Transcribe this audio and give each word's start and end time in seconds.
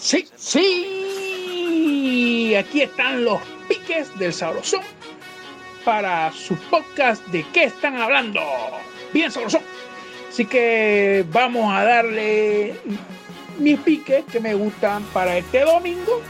Sí, 0.00 0.26
sí. 0.36 0.86
Aquí 2.56 2.80
están 2.82 3.24
los 3.24 3.38
piques 3.68 4.18
del 4.18 4.32
sabrosón 4.32 4.80
para 5.84 6.32
su 6.32 6.56
podcast 6.56 7.24
de 7.26 7.44
qué 7.52 7.64
están 7.64 7.96
hablando. 7.96 8.40
Bien 9.12 9.30
sabrosón. 9.30 9.60
Así 10.28 10.46
que 10.46 11.24
vamos 11.30 11.70
a 11.72 11.84
darle 11.84 12.74
mis 13.58 13.78
piques 13.80 14.24
que 14.24 14.40
me 14.40 14.54
gustan 14.54 15.02
para 15.12 15.36
este 15.36 15.60
domingo. 15.60 16.22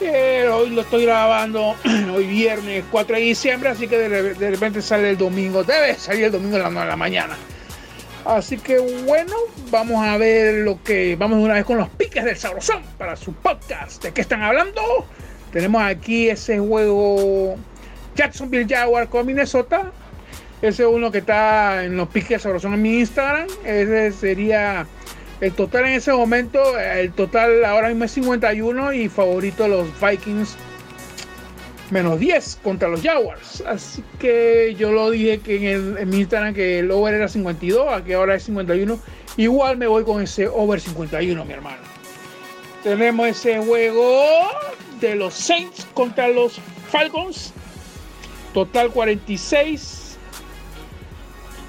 hoy 0.00 0.70
lo 0.70 0.80
estoy 0.80 1.04
grabando 1.04 1.76
hoy 2.14 2.26
viernes 2.26 2.84
4 2.90 3.16
de 3.16 3.22
diciembre, 3.22 3.68
así 3.68 3.86
que 3.86 3.98
de, 3.98 4.50
repente 4.50 4.80
sale 4.80 5.10
el 5.10 5.18
domingo. 5.18 5.62
Debe 5.62 5.94
salir 5.94 6.24
el 6.24 6.32
domingo 6.32 6.56
las 6.56 6.72
9 6.72 6.86
de 6.86 6.90
la 6.90 6.96
mañana. 6.96 7.36
Así 8.26 8.58
que 8.58 8.78
bueno, 9.06 9.32
vamos 9.70 10.04
a 10.04 10.16
ver 10.16 10.64
lo 10.64 10.82
que. 10.82 11.14
Vamos 11.14 11.38
una 11.38 11.54
vez 11.54 11.64
con 11.64 11.78
los 11.78 11.88
piques 11.90 12.24
del 12.24 12.36
Sabrosón 12.36 12.82
para 12.98 13.14
su 13.14 13.32
podcast. 13.32 14.02
¿De 14.02 14.12
qué 14.12 14.20
están 14.20 14.42
hablando? 14.42 14.82
Tenemos 15.52 15.80
aquí 15.82 16.28
ese 16.28 16.58
juego 16.58 17.54
Jacksonville 18.16 18.66
Jaguar 18.68 19.08
con 19.08 19.26
Minnesota. 19.26 19.92
Ese 20.60 20.82
es 20.82 20.88
uno 20.88 21.12
que 21.12 21.18
está 21.18 21.84
en 21.84 21.96
los 21.96 22.08
piques 22.08 22.30
del 22.30 22.40
Sabrosón 22.40 22.74
en 22.74 22.82
mi 22.82 22.98
Instagram. 22.98 23.46
Ese 23.64 24.10
sería 24.10 24.88
el 25.40 25.52
total 25.52 25.84
en 25.84 25.92
ese 25.92 26.12
momento. 26.12 26.76
El 26.78 27.12
total 27.12 27.64
ahora 27.64 27.88
mismo 27.88 28.04
es 28.04 28.10
51 28.10 28.92
y 28.92 29.08
favorito 29.08 29.68
los 29.68 29.88
Vikings 30.00 30.56
menos 31.90 32.18
10 32.18 32.60
contra 32.62 32.88
los 32.88 33.02
Jaguars. 33.02 33.62
Así 33.66 34.02
que 34.18 34.74
yo 34.78 34.92
lo 34.92 35.10
dije 35.10 35.40
que 35.40 35.72
en, 35.72 35.96
el, 35.98 36.06
mi 36.06 36.18
Instagram 36.18 36.54
que 36.54 36.80
el 36.80 36.90
over 36.90 37.14
era 37.14 37.28
52, 37.28 37.92
aquí 37.92 38.12
ahora 38.12 38.34
es 38.34 38.44
51. 38.44 38.98
Igual 39.36 39.76
me 39.76 39.86
voy 39.86 40.04
con 40.04 40.22
ese 40.22 40.48
over 40.48 40.80
51, 40.80 41.44
mi 41.44 41.52
hermano. 41.52 41.82
Tenemos 42.82 43.26
ese 43.26 43.58
juego 43.58 44.22
de 45.00 45.16
los 45.16 45.34
Saints 45.34 45.86
contra 45.94 46.28
los 46.28 46.58
Falcons. 46.90 47.52
Total 48.54 48.90
46. 48.90 50.16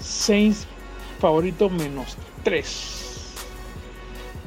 Saints 0.00 0.66
favorito 1.18 1.68
menos 1.68 2.16
3. 2.44 2.96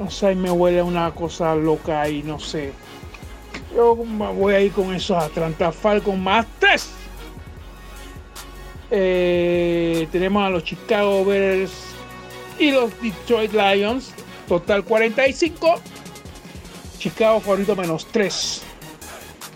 O 0.00 0.10
sea, 0.10 0.32
me 0.34 0.50
huele 0.50 0.82
una 0.82 1.10
cosa 1.10 1.54
loca 1.56 2.02
ahí, 2.02 2.22
no 2.22 2.38
sé. 2.38 2.72
Yo 3.74 3.94
voy 3.94 4.54
a 4.54 4.60
ir 4.60 4.72
con 4.72 4.94
esos 4.94 5.16
Atlanta 5.22 5.72
Falcons 5.72 6.18
más 6.18 6.46
3. 6.58 6.88
Eh, 8.90 10.08
tenemos 10.10 10.46
a 10.46 10.50
los 10.50 10.64
Chicago 10.64 11.24
Bears 11.24 11.72
y 12.58 12.70
los 12.70 12.90
Detroit 13.00 13.52
Lions. 13.52 14.12
Total 14.46 14.82
45. 14.82 15.80
Chicago 16.98 17.40
favorito 17.40 17.76
menos 17.76 18.06
3. 18.06 18.62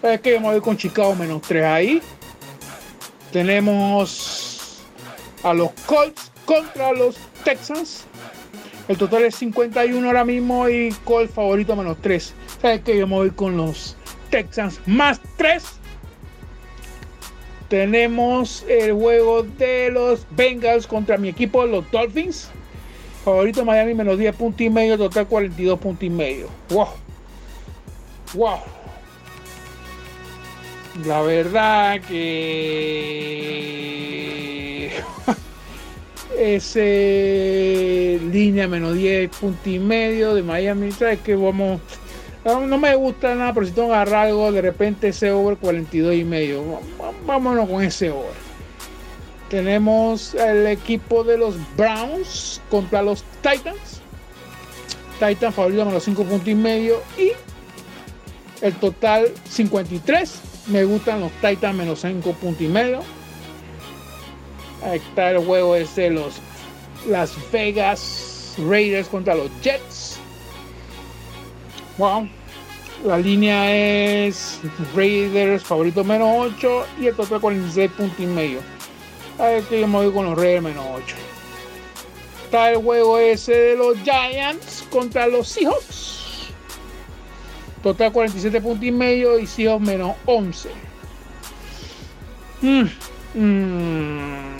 Es 0.02 0.20
que 0.20 0.34
vamos 0.34 0.52
a 0.52 0.56
ir 0.56 0.62
con 0.62 0.76
Chicago 0.76 1.14
menos 1.14 1.42
3 1.42 1.64
ahí. 1.64 2.02
Tenemos 3.32 4.82
a 5.42 5.54
los 5.54 5.70
Colts 5.86 6.30
contra 6.44 6.92
los 6.92 7.16
Texans. 7.44 8.04
El 8.88 8.98
total 8.98 9.24
es 9.24 9.36
51 9.36 10.06
ahora 10.06 10.24
mismo 10.24 10.68
y 10.68 10.92
Colts 11.04 11.32
favorito 11.32 11.74
menos 11.74 11.96
3. 12.02 12.34
¿Sabes 12.60 12.80
que 12.82 12.98
Yo 12.98 13.06
me 13.06 13.14
voy 13.14 13.30
con 13.30 13.56
los 13.56 13.96
Texans 14.32 14.80
más 14.86 15.20
3. 15.36 15.62
Tenemos 17.68 18.64
el 18.66 18.94
juego 18.94 19.42
de 19.44 19.90
los 19.90 20.26
Bengals 20.30 20.86
contra 20.86 21.18
mi 21.18 21.28
equipo, 21.28 21.64
los 21.66 21.88
Dolphins. 21.90 22.48
Favorito 23.24 23.64
Miami 23.64 23.94
menos 23.94 24.18
10 24.18 24.34
puntos 24.34 24.62
y 24.62 24.70
medio, 24.70 24.98
total 24.98 25.28
42 25.28 25.78
puntos 25.78 26.02
y 26.02 26.10
medio. 26.10 26.48
Wow. 26.70 26.88
Wow. 28.34 28.58
La 31.06 31.22
verdad 31.22 32.00
que 32.00 33.30
ese 36.38 38.18
línea 38.32 38.66
menos 38.66 38.94
10 38.94 39.30
puntos 39.30 39.66
y 39.66 39.78
medio 39.78 40.34
de 40.34 40.42
Miami, 40.42 40.90
sabes 40.90 41.20
que 41.20 41.36
vamos 41.36 41.80
no, 42.44 42.78
me 42.78 42.94
gusta 42.96 43.34
nada, 43.34 43.54
pero 43.54 43.66
si 43.66 43.72
tengo 43.72 43.88
que 43.88 43.94
agarrar 43.94 44.26
algo, 44.26 44.50
de 44.50 44.62
repente 44.62 45.08
ese 45.08 45.30
over 45.30 45.56
42 45.56 46.14
y 46.14 46.24
medio. 46.24 46.62
Vámonos 47.26 47.68
con 47.68 47.82
ese 47.82 48.10
over. 48.10 48.32
Tenemos 49.48 50.34
el 50.34 50.66
equipo 50.66 51.24
de 51.24 51.36
los 51.36 51.56
Browns 51.76 52.60
contra 52.70 53.02
los 53.02 53.22
Titans. 53.42 54.00
Titans 55.20 55.54
favorito 55.54 55.84
menos 55.84 56.04
5 56.04 56.24
puntos 56.24 56.48
y 56.48 56.54
medio. 56.54 57.02
Y 57.18 57.32
el 58.62 58.74
total 58.76 59.30
53. 59.48 60.40
Me 60.68 60.84
gustan 60.84 61.20
los 61.20 61.30
Titans 61.32 61.76
menos 61.76 62.00
5 62.00 62.32
puntos 62.32 62.62
y 62.62 62.68
medio. 62.68 63.00
Ahí 64.84 64.98
está 64.98 65.30
el 65.30 65.44
juego 65.44 65.76
ese 65.76 66.02
de 66.02 66.10
los 66.10 66.34
Las 67.06 67.34
Vegas 67.52 68.54
Raiders 68.58 69.06
contra 69.08 69.34
los 69.34 69.50
Jets. 69.62 70.11
Wow. 71.98 72.28
La 73.04 73.18
línea 73.18 73.74
es 73.74 74.60
Raiders 74.94 75.64
favorito 75.64 76.04
menos 76.04 76.52
8 76.54 76.86
y 77.00 77.06
el 77.08 77.16
total 77.16 77.40
46 77.40 77.90
puntos 77.90 78.20
y 78.20 78.26
medio. 78.26 78.60
A 79.38 79.44
ver 79.44 79.64
que 79.64 79.80
yo 79.80 79.88
me 79.88 79.96
voy 79.98 80.12
con 80.12 80.24
los 80.24 80.38
Raiders 80.38 80.62
menos 80.62 80.84
8. 80.94 81.16
Está 82.44 82.70
el 82.70 82.76
juego 82.76 83.18
ese 83.18 83.52
de 83.52 83.76
los 83.76 83.98
Giants 84.02 84.84
contra 84.90 85.26
los 85.26 85.48
Seahawks. 85.48 86.52
Total 87.82 88.12
47 88.12 88.60
puntos 88.60 88.84
y 88.84 88.92
medio 88.92 89.38
y 89.38 89.46
Seahawks 89.46 89.84
menos 89.84 90.16
11. 90.26 90.70
Mm, 92.60 92.84
mm, 93.34 94.56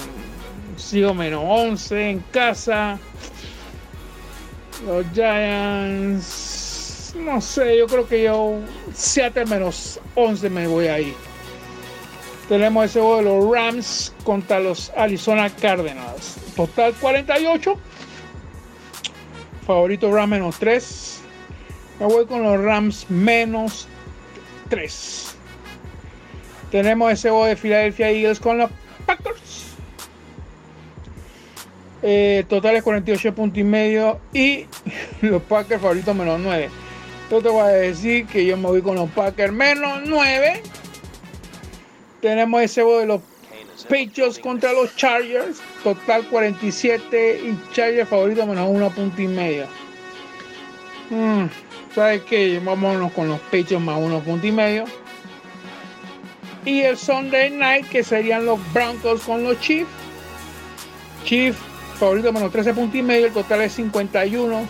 Seahawks 0.77 1.17
menos 1.17 1.45
11 1.47 2.11
en 2.11 2.19
casa. 2.33 2.99
Los 4.85 5.07
Giants 5.15 6.52
no 7.15 7.41
sé, 7.41 7.79
yo 7.79 7.87
creo 7.87 8.07
que 8.09 8.23
yo 8.23 8.59
Seattle 8.95 9.47
menos 9.47 10.01
11 10.15 10.51
me 10.51 10.67
voy 10.67 10.87
ahí. 10.87 11.15
Tenemos 12.49 12.85
ese 12.85 13.01
juego 13.01 13.17
de 13.17 13.23
los 13.23 13.51
Rams 13.51 14.13
contra 14.25 14.61
los 14.61 14.91
Arizona 14.97 15.49
Cardinals. 15.51 16.37
Total 16.57 16.93
48. 16.95 17.79
Favorito 19.67 20.13
Rams 20.13 20.29
menos 20.29 20.59
3. 20.59 21.21
Me 22.01 22.07
voy 22.07 22.27
con 22.27 22.43
los 22.43 22.61
Rams 22.61 23.07
menos 23.09 23.87
3. 24.69 25.35
Tenemos 26.71 27.13
ese 27.13 27.31
juego 27.31 27.47
de 27.47 27.57
Philadelphia 27.57 28.11
Eagles 28.11 28.41
con 28.41 28.59
los 28.59 28.71
Packers. 29.07 29.67
Eh, 32.03 32.45
total 32.49 32.77
es 32.77 32.83
48 32.83 33.35
puntos 33.35 33.59
y 33.59 33.65
medio. 33.65 34.21
Y 34.33 34.67
los 35.23 35.43
Packers 35.43 35.81
favoritos 35.81 36.15
menos 36.15 36.41
9. 36.41 36.82
Yo 37.33 37.41
te 37.41 37.49
voy 37.49 37.63
a 37.63 37.69
decir 37.69 38.27
que 38.27 38.45
yo 38.45 38.59
me 38.59 38.69
voy 38.69 38.83
con 38.83 38.95
los 38.95 39.09
Packers 39.09 39.55
menos 39.55 40.03
9. 40.05 40.63
Tenemos 42.21 42.61
ese 42.61 42.85
de 42.85 43.07
los 43.07 43.23
Patriots 43.89 44.39
contra 44.39 44.71
los 44.75 44.95
Chargers. 44.97 45.63
Total 45.83 46.29
47 46.29 47.41
y 47.43 47.73
Chargers 47.73 48.11
favorito 48.11 48.45
menos 48.45 48.69
1 48.69 48.91
punto 48.91 49.23
y 49.23 49.29
medio. 49.29 49.67
Mm, 51.09 51.47
¿Sabes 51.95 52.21
qué? 52.25 52.61
Vámonos 52.63 53.11
con 53.13 53.29
los 53.29 53.41
Patriots 53.41 53.81
más 53.81 53.99
1 53.99 54.21
punto 54.21 54.47
y 54.47 54.53
medio. 54.53 54.85
Y 56.67 56.83
el 56.83 56.99
Sunday 56.99 57.49
Night 57.49 57.89
que 57.89 58.05
serían 58.05 58.45
los 58.45 58.61
Broncos 58.75 59.23
con 59.23 59.43
los 59.43 59.59
Chiefs. 59.59 59.89
Chiefs 61.25 61.59
favorito 61.99 62.31
menos 62.31 62.53
13 62.53 62.75
puntos 62.75 62.97
y 62.97 63.03
medio. 63.03 63.29
El 63.29 63.33
total 63.33 63.63
es 63.63 63.73
51. 63.73 64.55
O 64.55 64.67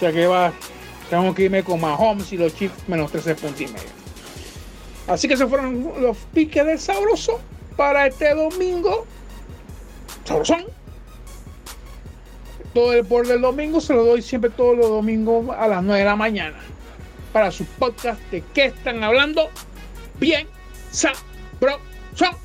sea 0.00 0.12
que 0.12 0.26
va 0.26 0.52
tengo 1.10 1.34
que 1.34 1.44
irme 1.44 1.62
con 1.62 1.80
Mahomes 1.80 2.32
y 2.32 2.36
los 2.36 2.54
Chiefs 2.54 2.88
menos 2.88 3.10
13 3.10 3.34
puntos 3.36 3.60
y 3.60 3.66
medio. 3.66 4.04
Así 5.06 5.28
que 5.28 5.34
esos 5.34 5.50
fueron 5.50 5.92
los 6.00 6.16
piques 6.32 6.64
de 6.64 6.78
Sabroso 6.78 7.40
para 7.76 8.06
este 8.06 8.34
domingo. 8.34 9.06
Sabrosón. 10.24 10.64
Todo 12.72 12.92
el 12.92 13.04
por 13.04 13.26
del 13.26 13.40
domingo 13.40 13.80
se 13.80 13.94
lo 13.94 14.04
doy 14.04 14.22
siempre 14.22 14.50
todos 14.50 14.76
los 14.76 14.88
domingos 14.88 15.54
a 15.56 15.68
las 15.68 15.82
9 15.82 16.00
de 16.00 16.04
la 16.04 16.16
mañana. 16.16 16.58
Para 17.32 17.50
su 17.50 17.64
podcast 17.64 18.20
de 18.30 18.42
qué 18.54 18.66
están 18.66 19.04
hablando. 19.04 19.48
Bien, 20.18 20.46
sabroso. 20.90 22.43